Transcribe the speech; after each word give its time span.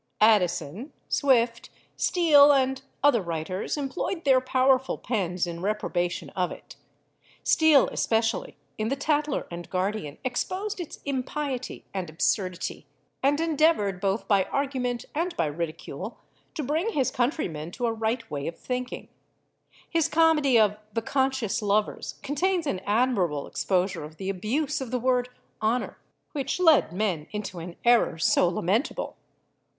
Addison, 0.21 0.93
Swift, 1.07 1.69
Steele, 1.95 2.51
and 2.51 2.81
other 3.03 3.21
writers 3.21 3.77
employed 3.77 4.23
their 4.25 4.41
powerful 4.41 4.97
pens 4.97 5.45
in 5.45 5.61
reprobation 5.61 6.31
of 6.31 6.51
it. 6.51 6.75
Steele 7.43 7.87
especially, 7.91 8.57
in 8.79 8.87
the 8.87 8.95
Tatler 8.95 9.45
and 9.51 9.69
Guardian, 9.69 10.17
exposed 10.23 10.79
its 10.79 11.01
impiety 11.05 11.85
and 11.93 12.09
absurdity, 12.09 12.87
and 13.21 13.39
endeavoured 13.39 14.01
both 14.01 14.27
by 14.27 14.45
argument 14.45 15.05
and 15.13 15.37
by 15.37 15.45
ridicule 15.45 16.17
to 16.55 16.63
bring 16.63 16.93
his 16.93 17.11
countrymen 17.11 17.69
to 17.69 17.85
a 17.85 17.93
right 17.93 18.27
way 18.31 18.47
of 18.47 18.57
thinking. 18.57 19.07
His 19.87 20.07
comedy 20.07 20.57
of 20.57 20.77
The 20.93 21.03
Conscious 21.03 21.61
Lovers 21.61 22.15
contains 22.23 22.65
an 22.65 22.79
admirable 22.87 23.45
exposure 23.45 24.03
of 24.03 24.17
the 24.17 24.29
abuse 24.31 24.81
of 24.81 24.89
the 24.89 24.99
word 24.99 25.29
honour, 25.61 25.99
which 26.31 26.59
led 26.59 26.91
men 26.91 27.27
into 27.29 27.59
an 27.59 27.75
error 27.85 28.17
so 28.17 28.49
lamentable. 28.49 29.15